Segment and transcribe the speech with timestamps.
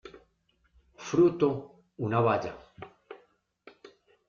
[1.09, 1.51] Fruto
[2.09, 2.57] una baya.